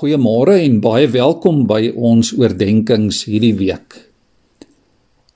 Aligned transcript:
Goeiemôre 0.00 0.54
en 0.64 0.78
baie 0.80 1.04
welkom 1.12 1.66
by 1.68 1.90
ons 1.92 2.30
oordeenkings 2.32 3.18
hierdie 3.28 3.52
week. 3.58 3.98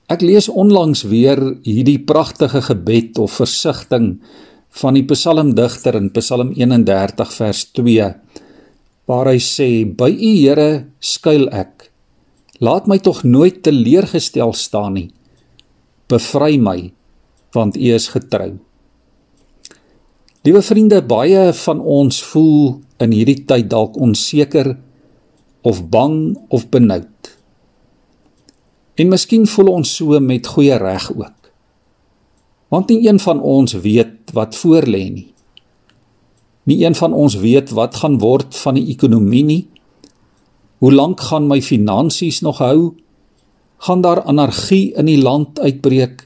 Ek 0.09 0.23
lees 0.25 0.47
onlangs 0.49 1.03
weer 1.05 1.37
hierdie 1.67 1.99
pragtige 2.01 2.63
gebed 2.65 3.19
of 3.21 3.35
versigtiging 3.37 4.07
van 4.81 4.97
die 4.97 5.03
psalmdigter 5.05 5.99
in 5.99 6.07
Psalm 6.15 6.49
31 6.57 7.35
vers 7.35 7.61
2 7.77 8.07
waar 9.05 9.29
hy 9.29 9.37
sê: 9.37 9.85
"By 9.85 10.09
U 10.09 10.31
Here 10.33 10.87
skuil 10.97 11.45
ek. 11.53 11.91
Laat 12.57 12.89
my 12.89 12.97
tog 12.97 13.21
nooit 13.21 13.61
teleurgestel 13.61 14.53
staan 14.57 14.97
nie. 14.97 15.11
Bevry 16.09 16.57
my, 16.57 16.89
want 17.53 17.77
U 17.77 17.85
is 17.93 18.09
getrou." 18.17 18.57
Liewe 20.41 20.61
vriende, 20.61 21.03
baie 21.05 21.53
van 21.53 21.79
ons 21.79 22.23
voel 22.23 22.81
in 23.03 23.13
hierdie 23.15 23.43
tyd 23.47 23.69
dalk 23.71 23.97
onseker 24.01 24.75
of 25.65 25.81
bang 25.89 26.37
of 26.49 26.67
benoud. 26.73 27.31
En 28.95 29.11
miskien 29.11 29.47
voel 29.47 29.73
ons 29.73 29.95
so 29.97 30.19
met 30.23 30.47
goeie 30.47 30.77
reg 30.79 31.09
ook. 31.11 31.51
Want 32.71 32.89
nie 32.89 33.07
een 33.07 33.19
van 33.19 33.41
ons 33.41 33.75
weet 33.83 34.31
wat 34.33 34.55
voorlê 34.55 35.03
nie. 35.11 35.29
Nie 36.65 36.85
een 36.85 36.95
van 36.95 37.13
ons 37.13 37.35
weet 37.39 37.73
wat 37.77 37.99
gaan 38.01 38.19
word 38.19 38.55
van 38.63 38.79
die 38.79 38.87
ekonomie 38.93 39.43
nie. 39.45 39.63
Hoe 40.81 40.93
lank 40.93 41.21
gaan 41.29 41.47
my 41.47 41.61
finansies 41.61 42.41
nog 42.41 42.57
hou? 42.63 42.95
Gaan 43.85 44.01
daar 44.01 44.23
anargie 44.23 44.93
in 44.95 45.05
die 45.11 45.21
land 45.21 45.59
uitbreek? 45.59 46.25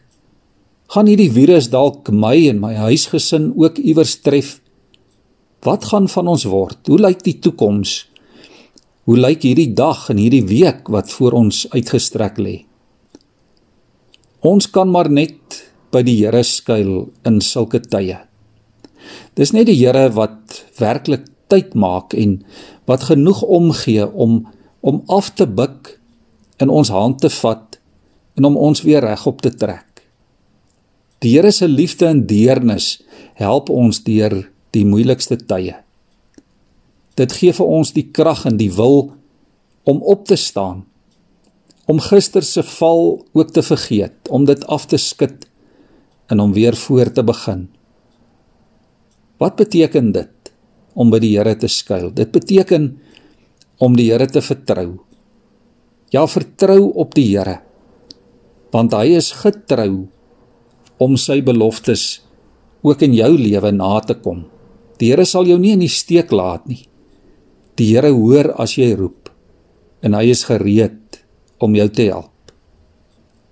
gaan 0.89 1.09
hierdie 1.09 1.29
virus 1.29 1.69
dalk 1.69 2.09
my 2.09 2.33
en 2.49 2.61
my 2.63 2.73
huisgesin 2.73 3.51
ook 3.57 3.77
iewers 3.77 4.15
tref? 4.25 4.57
Wat 5.65 5.89
gaan 5.91 6.07
van 6.07 6.27
ons 6.31 6.45
word? 6.47 6.87
Hoe 6.87 6.99
lyk 6.99 7.23
die 7.25 7.35
toekoms? 7.43 8.05
Hoe 9.09 9.17
lyk 9.19 9.43
hierdie 9.43 9.73
dag 9.75 10.05
en 10.11 10.19
hierdie 10.21 10.45
week 10.47 10.87
wat 10.93 11.11
voor 11.11 11.35
ons 11.35 11.65
uitgestrek 11.73 12.37
lê? 12.39 12.55
Ons 14.39 14.69
kan 14.71 14.87
maar 14.87 15.09
net 15.11 15.57
by 15.91 16.03
die 16.05 16.15
Here 16.21 16.43
skuil 16.47 17.09
in 17.27 17.41
sulke 17.43 17.81
tye. 17.83 18.21
Dis 19.35 19.51
net 19.51 19.67
die 19.67 19.75
Here 19.75 20.07
wat 20.15 20.61
werklik 20.79 21.25
tyd 21.51 21.73
maak 21.75 22.15
en 22.15 22.37
wat 22.87 23.09
genoeg 23.09 23.41
omgee 23.43 24.07
om 24.07 24.45
om 24.79 25.01
af 25.11 25.33
te 25.35 25.43
buig 25.43 25.89
in 26.63 26.69
ons 26.71 26.87
hand 26.87 27.17
te 27.19 27.27
vat 27.41 27.75
en 28.39 28.47
om 28.47 28.55
ons 28.55 28.79
weer 28.85 29.03
regop 29.03 29.41
te 29.43 29.51
trek. 29.51 30.05
Die 31.19 31.33
Here 31.35 31.51
se 31.51 31.67
liefde 31.67 32.07
en 32.07 32.23
deernis 32.29 33.01
help 33.35 33.67
ons 33.69 33.99
deur 34.07 34.37
die 34.75 34.85
moeilikste 34.85 35.37
tye. 35.37 35.79
Dit 37.19 37.33
gee 37.35 37.53
vir 37.55 37.71
ons 37.79 37.91
die 37.95 38.05
krag 38.15 38.45
en 38.47 38.59
die 38.59 38.71
wil 38.75 39.09
om 39.89 40.01
op 40.05 40.27
te 40.29 40.37
staan, 40.39 40.85
om 41.89 42.01
gister 42.03 42.45
se 42.45 42.61
val 42.77 43.25
ook 43.33 43.51
te 43.55 43.63
vergeet, 43.65 44.29
om 44.29 44.45
dit 44.45 44.61
af 44.69 44.85
te 44.91 44.99
skud 45.01 45.47
en 46.29 46.39
om 46.39 46.53
weer 46.53 46.77
voor 46.77 47.09
te 47.11 47.23
begin. 47.25 47.65
Wat 49.41 49.55
beteken 49.57 50.11
dit 50.13 50.51
om 50.93 51.09
by 51.09 51.21
die 51.23 51.33
Here 51.37 51.55
te 51.57 51.69
skuil? 51.71 52.11
Dit 52.13 52.31
beteken 52.35 52.91
om 53.81 53.95
die 53.97 54.11
Here 54.11 54.27
te 54.27 54.43
vertrou. 54.43 54.99
Ja, 56.13 56.27
vertrou 56.27 56.91
op 56.93 57.15
die 57.17 57.25
Here. 57.31 57.59
Want 58.73 58.93
hy 58.93 59.15
is 59.17 59.31
getrou 59.39 60.05
om 61.01 61.15
sy 61.17 61.39
beloftes 61.41 62.19
ook 62.85 63.01
in 63.07 63.15
jou 63.17 63.31
lewe 63.39 63.71
na 63.73 63.97
te 64.05 64.13
kom. 64.19 64.45
Die 64.99 65.11
Here 65.11 65.25
sal 65.25 65.47
jou 65.47 65.57
nie 65.59 65.73
in 65.77 65.83
die 65.83 65.91
steek 65.91 66.33
laat 66.35 66.67
nie. 66.67 66.83
Die 67.79 67.91
Here 67.93 68.11
hoor 68.15 68.53
as 68.59 68.75
jy 68.77 68.91
roep 68.99 69.31
en 70.03 70.15
hy 70.15 70.29
is 70.31 70.45
gereed 70.47 71.19
om 71.59 71.75
jou 71.75 71.87
te 71.91 72.07
help. 72.07 72.53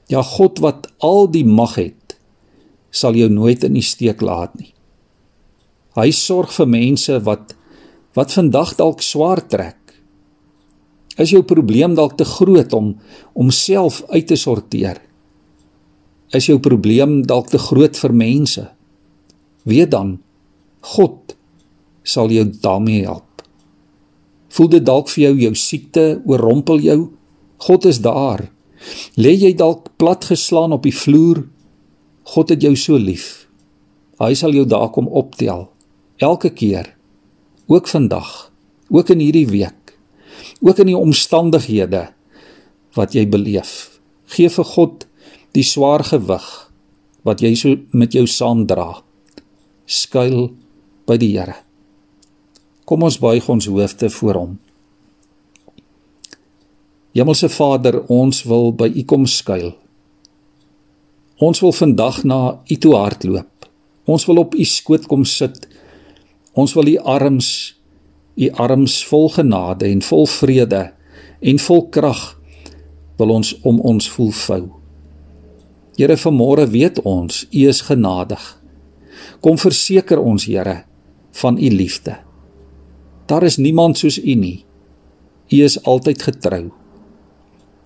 Ja 0.07 0.23
God 0.23 0.61
wat 0.63 0.87
al 1.03 1.27
die 1.31 1.43
mag 1.43 1.75
het, 1.79 2.15
sal 2.91 3.17
jou 3.19 3.27
nooit 3.31 3.65
in 3.67 3.75
die 3.75 3.83
steek 3.83 4.23
laat 4.23 4.55
nie. 4.55 4.71
Hy 5.97 6.11
sorg 6.15 6.53
vir 6.55 6.69
mense 6.71 7.19
wat 7.25 7.55
wat 8.17 8.31
vandag 8.33 8.71
dalk 8.79 9.03
swaar 9.05 9.43
trek. 9.45 9.77
Is 11.21 11.33
jou 11.35 11.43
probleem 11.45 11.93
dalk 11.97 12.15
te 12.17 12.25
groot 12.25 12.73
om 12.73 12.95
om 13.37 13.51
self 13.53 14.01
uit 14.09 14.25
te 14.31 14.37
sorteer? 14.39 14.97
is 16.35 16.49
jou 16.49 16.57
probleem 16.59 17.21
dalk 17.27 17.51
te 17.51 17.59
groot 17.61 17.95
vir 17.95 18.13
mense. 18.15 18.65
Weet 19.67 19.91
dan 19.93 20.17
God 20.95 21.36
sal 22.07 22.31
jou 22.31 22.45
daarmee 22.63 23.03
help. 23.03 23.43
Voel 24.55 24.69
dit 24.77 24.85
dalk 24.85 25.11
vir 25.11 25.27
jou 25.27 25.33
jou 25.43 25.53
siekte 25.59 26.05
oorrompel 26.25 26.79
jou? 26.85 26.99
God 27.67 27.87
is 27.89 27.99
daar. 28.05 28.47
Lê 29.17 29.33
jy 29.35 29.51
dalk 29.57 29.89
platgeslaan 29.99 30.75
op 30.77 30.85
die 30.87 30.95
vloer? 30.95 31.43
God 32.33 32.53
het 32.53 32.63
jou 32.63 32.75
so 32.79 32.99
lief. 32.99 33.47
Hy 34.21 34.33
sal 34.37 34.55
jou 34.55 34.65
daar 34.65 34.89
kom 34.93 35.07
optel 35.07 35.67
elke 36.17 36.49
keer. 36.49 36.93
Ook 37.67 37.87
vandag, 37.91 38.51
ook 38.89 39.11
in 39.13 39.19
hierdie 39.19 39.47
week, 39.49 39.97
ook 40.63 40.79
in 40.79 40.93
die 40.93 40.97
omstandighede 40.97 42.07
wat 42.95 43.13
jy 43.13 43.27
beleef. 43.29 43.99
Geef 44.33 44.57
vir 44.57 44.69
God 44.71 45.05
die 45.53 45.65
swaar 45.67 46.05
gewig 46.07 46.47
wat 47.27 47.43
jy 47.43 47.53
so 47.59 47.75
met 47.91 48.15
jou 48.15 48.25
saamdra 48.29 49.03
skuil 49.87 50.49
by 51.07 51.19
die 51.19 51.35
Here. 51.35 51.66
Kom 52.87 53.03
ons 53.03 53.17
buig 53.19 53.43
ons 53.51 53.65
hoofde 53.67 54.07
voor 54.15 54.37
hom. 54.39 54.51
Hemelse 57.17 57.49
Vader, 57.51 57.97
ons 58.07 58.43
wil 58.47 58.69
by 58.77 58.87
U 58.87 59.03
kom 59.09 59.25
skuil. 59.27 59.73
Ons 61.43 61.59
wil 61.59 61.73
vandag 61.75 62.21
na 62.23 62.39
U 62.63 62.75
toe 62.79 62.93
hardloop. 62.95 63.67
Ons 64.07 64.23
wil 64.29 64.39
op 64.39 64.55
U 64.55 64.63
skoot 64.63 65.07
kom 65.11 65.25
sit. 65.27 65.65
Ons 66.55 66.75
wil 66.77 66.93
U 66.93 66.95
arms, 67.17 67.49
U 68.39 68.49
arms 68.55 68.95
vol 69.09 69.27
genade 69.35 69.89
en 69.91 70.03
vol 70.05 70.23
vrede 70.29 70.83
en 71.41 71.59
vol 71.59 71.83
krag 71.91 72.21
wil 73.17 73.33
ons 73.35 73.51
om 73.67 73.81
ons 73.81 74.07
voel 74.13 74.31
vou. 74.31 74.61
Here, 75.97 76.15
vanmôre 76.21 76.69
weet 76.71 77.01
ons 77.03 77.43
U 77.49 77.65
is 77.67 77.81
genadig. 77.89 78.47
Kom 79.41 79.59
verseker 79.59 80.21
ons, 80.21 80.47
Here, 80.47 80.85
van 81.41 81.59
U 81.59 81.73
liefde. 81.73 82.26
Daar 83.27 83.43
is 83.43 83.57
niemand 83.57 83.97
soos 83.99 84.19
U 84.19 84.35
nie. 84.35 84.63
U 85.51 85.63
is 85.63 85.79
altyd 85.83 86.21
getrou. 86.23 86.67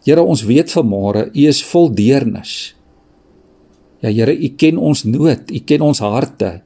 Here, 0.06 0.22
ons 0.22 0.46
weet 0.46 0.72
vanmôre 0.74 1.28
U 1.30 1.46
is 1.48 1.62
vol 1.70 1.92
deernis. 1.94 2.74
Ja 4.02 4.10
Here, 4.10 4.34
U 4.34 4.50
ken 4.58 4.78
ons 4.78 5.04
nood, 5.06 5.52
U 5.52 5.60
ken 5.66 5.86
ons 5.86 6.02
harte. 6.02 6.62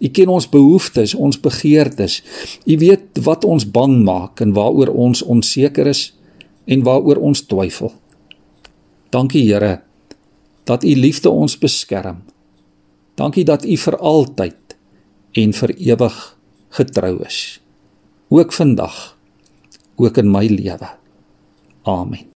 U 0.00 0.08
ken 0.12 0.28
ons 0.28 0.48
behoeftes, 0.48 1.14
ons 1.14 1.40
begeertes. 1.40 2.20
U 2.68 2.76
weet 2.80 3.22
wat 3.24 3.44
ons 3.48 3.64
bang 3.64 3.96
maak 4.04 4.42
en 4.44 4.52
waaroor 4.56 4.92
ons 4.92 5.24
onseker 5.24 5.88
is 5.88 6.10
en 6.68 6.84
waaroor 6.84 7.20
ons 7.24 7.44
twyfel. 7.48 7.92
Dankie 9.12 9.44
Here 9.46 9.80
dat 10.64 10.84
u 10.84 10.94
liefde 10.96 11.30
ons 11.30 11.58
beskerm. 11.58 12.22
Dankie 13.14 13.44
dat 13.44 13.64
u 13.64 13.76
vir 13.76 13.96
altyd 13.96 14.76
en 15.32 15.52
vir 15.52 15.74
ewig 15.76 16.16
getrou 16.68 17.18
is. 17.26 17.60
Ook 18.36 18.52
vandag, 18.52 19.16
ook 19.96 20.16
in 20.16 20.30
my 20.30 20.46
lewe. 20.46 20.88
Amen. 21.82 22.33